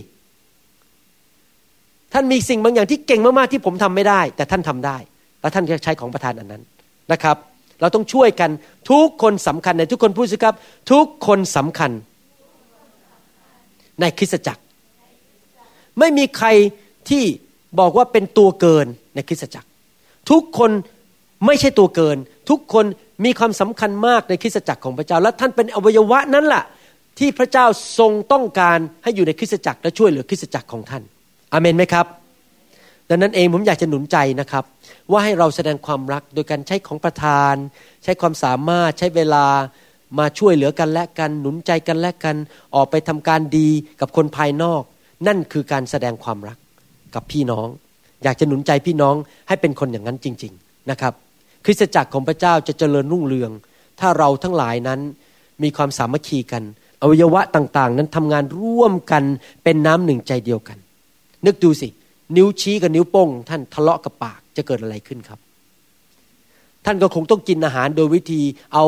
[2.13, 4.97] ท่านมีสิ่งบางอย่างที่เก่งมากๆที่ผมทำไม่ได้ แต่ท่านทำได้
[5.41, 6.63] แล้วท่านจะใช้ของประทานอันนั้น
[7.11, 7.37] นะครับ
[7.81, 8.49] เราต้องช่วยกัน
[8.89, 10.55] ทุกคนสำคัญในทุกคนพูดสิครับ
[10.91, 11.91] ทุกคนสำคัญ
[14.01, 14.61] ในคริสตจักร
[15.99, 16.47] ไม่มีใคร
[17.09, 17.23] ที่
[17.79, 19.67] บอกว่าเป็นตัวเกินในคริสตจักร
[20.29, 20.71] ทุกคน
[21.45, 22.17] ไม่ใช่ตัวเกิน
[22.49, 22.85] ทุกคน
[23.25, 26.63] มีความสำคัญมากในคริสตจักรของพระเจ้า และท่านเป็นอวัยวะนั้นแหละ
[27.19, 27.65] ที่พระเจ้า
[27.99, 31.03] ทรงต้องการให้อยู่ในคริสตจักรและช่วยเหลือคริสตจักรของท่าน
[31.53, 32.05] อเมนไหมครับ
[33.09, 34.63] ดังนั้นเองผมอยากจะหนุนใจนะครับ
[35.11, 37.55] ว่าให้เราแสดงความรักโดยการใช้ของประทาน
[38.03, 39.45] ใช้ความสามารถใช้เวลา
[40.19, 42.35] มาช่วยเหลือกันและกันหนุนใจกันและกัน
[42.75, 43.69] ออกไปทำการดี
[44.01, 44.81] กับคนภายนอก
[45.27, 46.57] นั่นคือการแสดงความรัก
[47.15, 47.67] กับพี่น้อง
[48.23, 49.15] อยากจะหนุนใจพี่น้อง
[49.47, 51.13] ให้เป็นคนอย่างนั้นจริง ๆนะครับ
[51.65, 53.51] คริสตจักรของพระเจ้าจะเจริญรุ่งเรือง
[53.99, 54.99] ถ้าเราทั้งหลายนั้น
[55.63, 56.63] มีความสามัคคีกัน
[57.01, 59.23] อวัยวะต่างๆ นั้นทำงานร่วมกัน
[59.63, 60.77] เป็นน้ำหนึ่งใจเดียวกัน
[61.45, 61.87] นึกดูสิ
[62.35, 65.39] นิ้วชี้กับนิ้วโป้ง ท่านทะเลาะกับปากจะเกิดอะไรขึ้นครับ
[66.85, 68.41] ท่านก็คงต้องกินอาหารโดยวิธี
[68.73, 68.83] เอา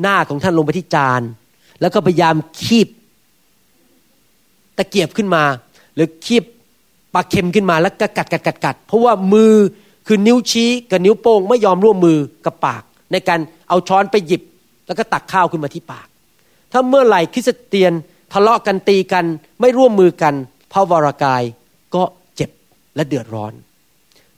[0.00, 1.22] หน้าของท่านลงไปที่จาน
[1.80, 2.88] แล้วก็พยายามคีบ
[4.78, 5.42] ตะเกียบขึ้นมา
[5.94, 6.44] หรือคีบ
[7.14, 9.54] ปลาเค็มขึ้นมาแล้วก็กัดกัดกัดกัดเพราะว่ามือ
[10.06, 14.42] คือนิ้วชี้กับนิ้วโป้งไม่ยอมร่วมมือกับปาก ในการเอาช้อนไปหยิบ
[14.86, 16.08] แล้วก็ตักข้าวขึ้นมาที่ปาก
[16.72, 17.92] ถ้าเมื่อไหร่คริสเตียน
[18.32, 19.24] ทะเลาะกันตีกัน
[19.60, 20.34] ไม่ร่วมมือกัน
[20.72, 21.42] พระวรากาย
[21.94, 22.02] ก็
[22.36, 22.50] เจ็บ
[22.96, 23.52] และเดือดร้อน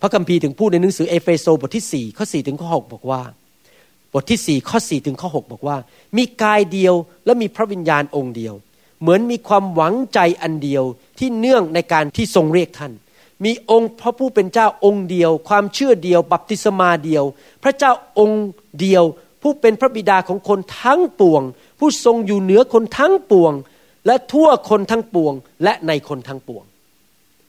[0.01, 3.23] พระคัมภีร์ถึงพูดในหนังสือเอเฟโซบทที่ 4 ข้อ 4 ถึงข้อ 6 บอกว่า
[4.13, 5.77] บทที่ 4 ข้อ 4 ถึงข้อ 6 บอกว่า
[6.17, 8.55] มีกายเดียวและมีพระวิญญาณองค์เดียว
[9.03, 10.85] เหมือนมีความหวังใจอันเดียว
[11.19, 12.93] ที่เนื่องในการที่ทรงเรียกท่าน
[13.45, 17.25] มีองค์พระผู้เป็นเจ้าองค์เดียว ความเชื่อเดียว บัพติศมาเดียว
[17.65, 18.47] พระเจ้าองค์
[18.81, 19.05] เดียว
[19.43, 21.43] ผู้เป็นพระบิดาของคนทั้งปวง
[21.79, 23.53] ผู้ทรงอยู่เหนือคนทั้งปวง
[24.07, 25.35] และทั่วคนทั้งปวง
[25.65, 26.65] และในคนทั้งปวง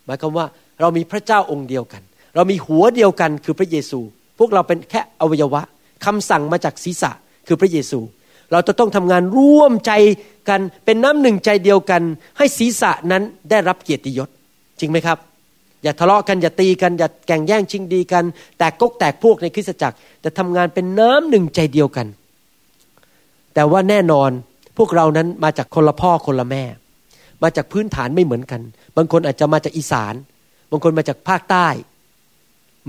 [0.06, 0.46] หมายความว่า
[0.80, 2.02] เรามีพระเจ้าองค์เดียวกัน
[2.36, 4.00] เรามีหัวเดียวกันคือพระเยซู
[4.40, 5.62] พวกเราเป็นแค่อวัยวะ
[6.06, 7.12] คำสั่งมาจากศีรษะ
[7.48, 8.00] คือพระเยซู
[8.54, 9.92] เราจะต้องทำงานร่วมใจ
[10.50, 12.02] กันเป็นน้ำหนึ่งใจเดียวกัน
[12.38, 14.30] ให้ศีรษะนั้นได้รับเกียรติยศ
[14.80, 15.18] จริงไหมครับ
[15.84, 18.24] อย่าทะเลาะกันอย่าตีกันอย่าแก่งแย่งชิงดีกัน
[18.58, 22.08] แตกกกแตกพวกในคริสตจักร แต่ทำงานเป็นน้ำหนึ่งใจเดียวกัน
[23.54, 24.30] แต่ว่าแน่นอน
[24.78, 26.64] พวกเรานั้นมาจากคนละพ่อคนละแม่
[27.44, 28.62] มาจากพื้นฐานไม่เหมือนกัน
[28.98, 30.14] บางคนอาจจะมาจากอีสาน
[30.72, 31.68] บางคนมาจากภาคใต้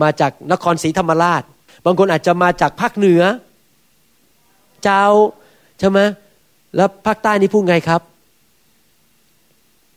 [0.03, 1.43] มาจากนครศรีธรรมราช
[1.85, 3.23] บางคนอาจจะมาจากภาคเหนือ
[4.85, 5.05] เจ้า
[5.79, 5.99] ใช่ไหม
[6.77, 8.01] แล้วภาคใต้นี่พูดไงครับ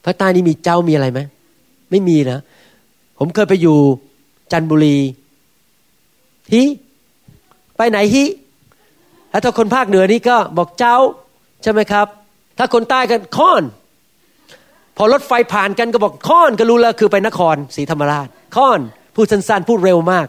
[0.06, 1.20] ภาคใต้นี่มีเจ้ามีอะไรไหม
[1.92, 2.40] ไม่มีนะ
[3.20, 3.78] ผมเคยไปอยู่
[4.52, 4.98] จันบุรี
[6.54, 6.64] ฮิ
[7.78, 8.24] ไปไหนฮิ
[9.30, 10.96] แล้วถ้าคนภาคเหนือนี่ก็บอกเจ้า
[11.64, 12.08] ใช่ไหมครับ
[12.58, 13.64] ถ้าคนใต้กันค้อน
[14.98, 18.80] พอรถไฟผ่านกันก็บอกค้อนก็รู้แล้วคือไปนครศรีธรรมราชค้อน
[19.16, 20.28] พูดสั้นๆพูดเร็วมาก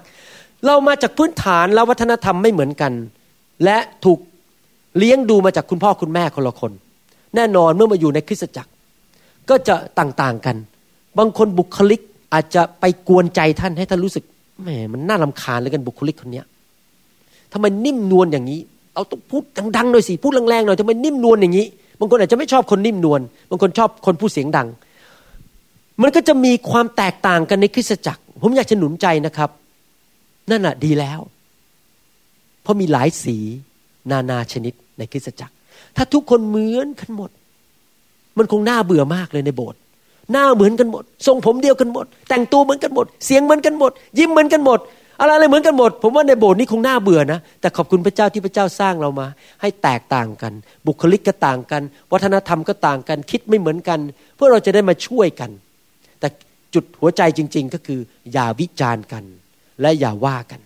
[0.67, 2.93] เรามาจากพื้นฐานและวัฒนธรรมไม่เหมือนกัน
[3.65, 4.19] และถูก
[4.98, 6.72] เลี้ยงดูมาจากคุณพ่อคุณแม่คนละคน
[7.35, 8.70] แน่นอนเมื่อมาอยู่ในคริสตจักร
[9.51, 10.57] ก็จะต่างๆกัน
[11.18, 12.01] บางคนบุคลิก
[12.35, 14.24] อาจจะไปกวนใจท่านให้ท่านรู้สึก
[14.62, 16.46] แหมมันน่าลาคาญเลยกันบุคลิกคนเนี้ย
[17.53, 18.61] ทำไมนิ่มนวลอย่างนี้
[18.94, 19.42] เอาต้องพูด
[19.77, 21.66] ดังๆหน่อยสิพูดแรงๆหน่อยทำไมนิ่มนวลอย่างนี้
[22.01, 23.20] บางคนอาจจะไม่ชอบคนนิ่มนวล
[23.51, 24.68] บางคนชอบคนพูดเสียงดัง
[26.03, 29.51] มันก็จะมีความแตกต่างกันในคริสตจักร ผมอยากจะหนุนใจนะครับ
[30.51, 31.20] นั่นน่ะดีแล้ว
[32.62, 33.37] เพราะมีหลายสี
[34.11, 35.55] นานาชนิดในคริสตจักร
[35.97, 37.31] ถ้าทุกคนเหมือนกันหมด
[38.38, 39.79] มันคงน่าเบื่อมากเลยในโบสถ์
[40.33, 44.81] หน้าเหมือนกันหมด ทรงผมเดียวกันหมด แต่งตัวเหมือนกันหมด เสียงเหมือนกันหมด ยิ้มเหมือนกันหมด
[45.21, 49.27] อะไรอะไรเหมือนกันหมด ผมว่าในโบสถ์นี้คงน่าเบื่อนะ แต่ขอบคุณพระเจ้าที่พระเจ้าสร้างเรามา
[49.61, 50.53] ให้แตกต่างกัน
[50.87, 53.99] บุคลิกก็ต่างกัน วัฒนธรรมก็ต่างกัน คิดไม่เหมือนกัน
[54.37, 55.51] เพื่อเราจะได้มาช่วยกัน
[56.21, 56.29] แต่
[56.75, 58.01] จุดหัวใจจริง ๆ ก็คือ
[58.33, 59.25] อย่าวิจารณ์กัน
[59.81, 60.61] และอย่าว่ากัน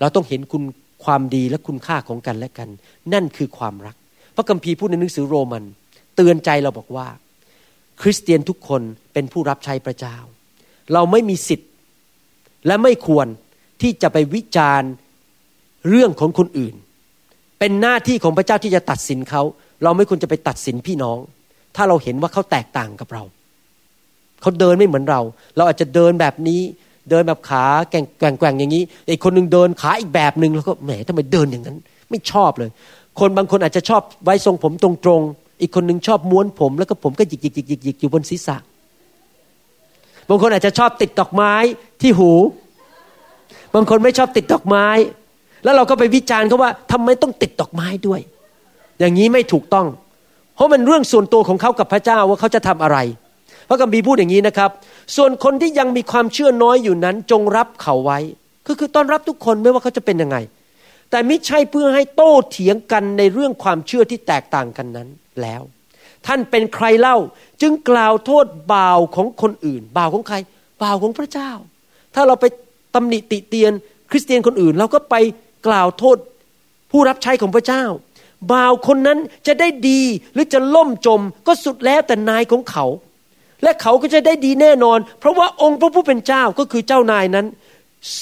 [0.00, 0.62] เราต้องเห็นคุณ
[1.04, 2.68] ความดีและคุณค่าของกันและกัน
[3.12, 3.96] นั่นคือความรัก
[4.36, 5.64] พระคัมภีร์พูดในหนังสือโรมัน
[6.16, 7.08] เตือนใจเราบอกว่า
[8.02, 8.82] คริสเตียนทุกคน
[9.12, 10.16] เป็นผู้รับใช้พระเจ้า
[10.92, 11.70] เราไม่มีสิทธิ์
[12.66, 13.26] และไม่ควร
[13.82, 14.90] ที่จะไปวิจารณ์
[15.88, 16.74] เรื่องของคนอื่น
[17.58, 19.42] เป็นหน้าที่ของพระเจ้าที่จะตัดสินเขา
[19.82, 21.18] เราไม่ควรจะไปตัดสินพี่น้อง
[21.76, 23.22] ถ้าเราเห็นว่าเขาแตกต่างกับเรา
[24.40, 25.20] เขาเดินไม่เหมือนเรา
[25.56, 26.60] เราอาจจะเดินแบบนี้
[27.10, 28.04] เดินแบบขาแกว่ง
[28.38, 31.76] แกว่งอย่างนี้อีกคนหนึ่งเดินขาอีกแบบหนึ่งแล้วก็แหมทำไมเดินอย่างนั้น
[32.10, 32.70] ไม่ชอบเลย
[33.18, 38.56] คนบางคนอาจจะชอบไว้ทรงผมตรงๆอีกคนหนึ่งชอบม้วนผม แล้วก็ผมก็หยิกหยิกหยิกหยิกหยิกอยู่บนศีรษะ
[40.28, 41.52] บางคนอาจจะชอบติดดอกไม้
[42.00, 42.32] ที่หู
[43.74, 44.86] บางคนไม่ชอบติดดอกไม้
[45.64, 48.20] แล้วเราก็ไปวิจารณ์เขาว่าทำไมต้องติดดอกไม้ด้วย
[48.98, 49.86] อย่างนี้ไม่ถูกต้อง
[50.54, 52.98] เพราะมันเรื่องส่วนตัวของเขากับพระเจ้าว่าเขาจะทำอะไร
[53.70, 54.70] พระกัมภีร์พูดอย่างนี้นะครับ
[55.16, 58.18] ส่วนคนที่ยังมีความเชื่อน้อยอยู่นั้น จงรับเขาไว้
[58.66, 60.36] ก็คือต้อนรับทุกคนไม่ว่าเขาจะเป็นยังไง
[61.10, 65.08] แต่ไม่ใช่เพื่อให้โต้เถียงกันในเรื่องความเชื่อที่แตกต่างกันนั้น
[65.42, 65.62] แล้ว
[66.26, 67.16] ท่านเป็นใครเล่า
[67.62, 70.36] จึงกล่าวโทษบ่าวของคนอื่น บ่าวของใคร
[70.82, 71.50] บ่าวของพระเจ้า
[72.14, 72.44] ถ้าเราไป
[72.94, 73.72] ตำหนิติเตียน
[74.10, 75.16] คริสเตียนคนอื่น เราก็ไป
[75.66, 76.16] กล่าวโทษ
[76.90, 77.84] ผู้รับใช้ของพระเจ้า
[78.52, 80.00] บ่าวคนนั้นจะได้ดี
[80.34, 82.86] หรือจะล่มจมก็สุดแล้วแต่นายของเขา
[83.62, 87.46] และเขาก็จะได้ดีแน่นอน เพราะว่าองค์พระผู้เป็นเจ้าก็คือเจ้านายนั้น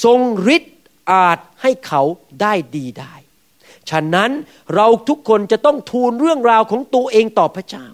[0.03, 0.19] ทรง
[0.55, 0.75] ฤทธิ์
[1.11, 2.01] อาจให้เขา
[2.41, 3.13] ได้ดีได้
[3.89, 4.31] ฉะนั้น
[4.75, 7.87] เราทุกคนจะต้องทูลเรื่องราวของตัวเองต่อพระเจ้า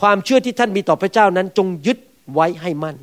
[0.00, 1.98] ความเชื่อที่ท่านมีต่อพระเจ้านั้นจงยึด
[2.34, 2.96] ไว้ให้มั่น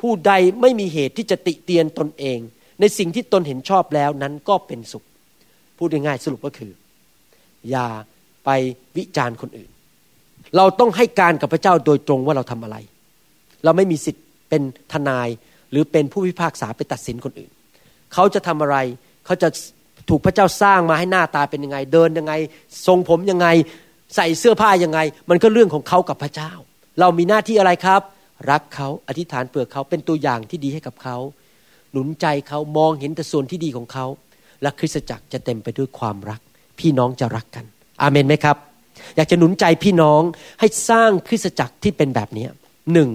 [0.00, 2.38] ผู้ใดไม่มีเหตุที่จะติเตียนตนเอง
[2.80, 5.04] ในสิ่งที่ตนเห็นชอบแล้วนั้นก็เป็นสุข
[5.76, 6.72] พูดง่ายๆสรุปก็คือ
[7.70, 7.86] อย่า
[8.44, 8.50] ไป
[8.96, 9.70] วิจารณ์คนอื่น
[10.56, 12.76] เราต้องให้การกับพระเจ้าโดยตรงว่าเราทำอะไร
[13.64, 14.62] เราไม่มีสิทธิ์เป็น
[14.92, 15.28] ทนาย
[15.70, 17.50] หรือเป็นผู้พิพากษาไปตัดสินคนอื่น
[18.12, 18.76] เขาจะทำอะไร
[19.26, 19.48] เขาจะ
[20.08, 22.32] ถูกพระเจ้าสร้างมาให้หน้าตาเป็นยังไง เดินยังไง
[22.86, 23.46] ทรงผมยังไง
[24.16, 24.98] ใส่เสื้อผ้ายังไง
[25.30, 26.52] มันก็เรื่องของเขากับพระเจ้า
[27.00, 28.00] เรามีหน้าที่อะไรครับ
[28.50, 31.16] รักเขาอธิษฐานเผื่อเขาเป็นตัวอย่างที่ดีให้กับเขา
[31.92, 34.06] หนุนใจเขามองเห็นแต่ส่วนที่ดีของเขา
[34.62, 36.40] และคริสตจักรจะเต็มไปด้วยความรัก
[36.78, 37.64] พี่น้องจะรักกัน
[38.02, 38.56] อาเมนไหมครับ
[39.16, 40.22] อยากจะหนุนใจพี่น้อง
[40.60, 42.46] ให้สร้างคริสตจักรที่เป็นแบบนี้
[42.92, 43.10] หนึ่ง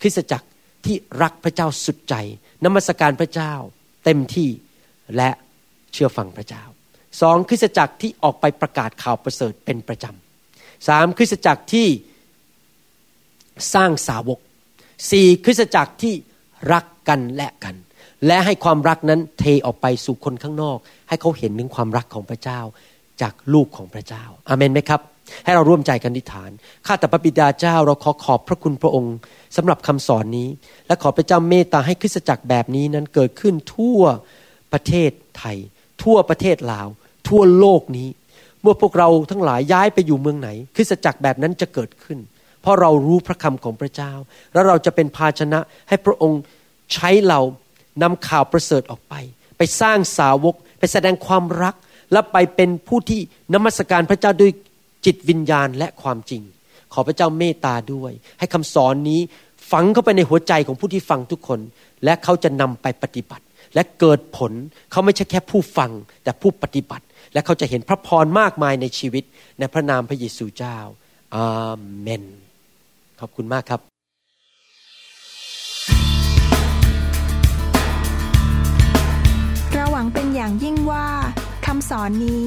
[0.00, 0.46] คริสตจักร
[0.84, 2.14] ที่รักพระเจ้าสุดใจ
[2.64, 3.52] นมัสการพระเจ้า
[4.04, 4.48] เต็มที่
[5.16, 5.30] และ
[5.92, 6.64] เชื่อฟังพระเจ้า
[7.20, 11.88] สองคริสตจักรที่ออกไปประกาศข่าวประเสริฐเป็นประจำสามคริสตจักรที่
[13.74, 14.38] สร้างสาวก
[15.10, 16.14] สี่คริสตจักรที่
[16.72, 17.76] รักกันและกัน
[18.26, 22.60] และให้ความรักนั้นเทออกไปสู่คนข้างนอก ให้เขาเห็นถึงความรักของพระเจ้า
[23.22, 25.00] จากลูกของพระเจ้าอาเมนไหมครับ
[25.44, 26.50] ให้เราร่วมใจกันนิฐาน
[26.86, 29.14] ข้าแต่พระบิดาเจ้าเราขอขอบพระคุณพระองค์
[29.56, 30.48] สำหรับคำสอนนี้
[30.86, 34.00] และขอพระเจ้าเมตตาให้คริสตจักรแบบนี้นั้นเกิดขึ้นทั่ว
[34.72, 35.56] ประเทศไทย
[36.02, 36.88] ทั่วประเทศลาว
[37.28, 38.08] ทั่วโลกนี้
[38.62, 42.18] เมื่อพวกเราทั้งหลายย้ายไปอยู่เมืองไหน คริสตจักรแบบนั้นจะเกิดขึ้น
[42.62, 44.12] เพราะเรารู้พระคำของพระเจ้า
[44.52, 46.40] แล้วเราจะเป็นภาชนะให้พระองค์
[46.92, 47.40] ใช้เรา
[48.02, 49.14] นำข่าวประเสริฐออกไป
[49.58, 51.74] ไปสร้างสาวก ไปแสดงความรัก
[52.12, 53.20] และไปเป็นผู้ที่
[53.54, 54.52] นมัสการพระเจ้าด้วย
[55.04, 56.42] จิตวิญญาณและความจริง
[56.92, 59.20] ขอพระเจ้าเมตตาด้วย ให้คำสอนนี้
[59.70, 61.60] ฝังเข้าไปในหัวใจของผู้ที่ฟังทุกคน
[62.04, 64.52] และเขาจะนำไปปฏิบัติ และเกิดผล
[64.90, 65.90] เขาไม่ใช่แค่ผู้ฟัง
[66.24, 69.24] แต่ผู้ปฏิบัติ และเขาจะเห็นพระพรมากมายในชีวิต
[69.58, 70.78] ในพระนามพระเยซูเจ้า
[71.34, 72.24] อาเมน
[73.20, 73.80] ขอบคุณมากครับ
[79.72, 81.06] เราหวังเป็นอย่างยิ่งว่า
[81.66, 82.46] คำสอนนี้